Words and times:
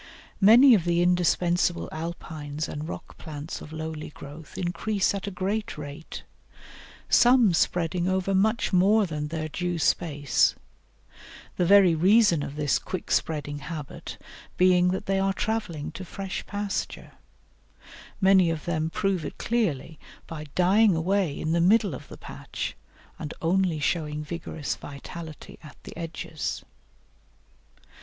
Many 0.39 0.73
of 0.73 0.83
the 0.83 1.03
indispensable 1.03 1.87
Alpines 1.91 2.67
and 2.67 2.87
rock 2.89 3.19
plants 3.19 3.61
of 3.61 3.71
lowly 3.71 4.09
growth 4.09 4.57
increase 4.57 5.13
at 5.13 5.27
a 5.27 5.29
great 5.29 5.77
rate, 5.77 6.23
some 7.07 7.53
spreading 7.53 8.07
over 8.07 8.33
much 8.33 8.73
more 8.73 9.05
than 9.05 9.27
their 9.27 9.47
due 9.47 9.77
space, 9.77 10.55
the 11.55 11.65
very 11.67 11.93
reason 11.93 12.41
of 12.41 12.55
this 12.55 12.79
quick 12.79 13.11
spreading 13.11 13.59
habit 13.59 14.17
being 14.57 14.87
that 14.87 15.05
they 15.05 15.19
are 15.19 15.33
travelling 15.33 15.91
to 15.91 16.03
fresh 16.03 16.43
pasture; 16.47 17.11
many 18.19 18.49
of 18.49 18.65
them 18.65 18.89
prove 18.89 19.23
it 19.23 19.37
clearly 19.37 19.99
by 20.25 20.45
dying 20.55 20.95
away 20.95 21.39
in 21.39 21.51
the 21.51 21.61
middle 21.61 21.93
of 21.93 22.07
the 22.07 22.17
patch, 22.17 22.75
and 23.19 23.35
only 23.39 23.79
showing 23.79 24.23
vigorous 24.23 24.75
vitality 24.75 25.59
at 25.61 25.77
the 25.83 25.95
edges. 25.95 26.63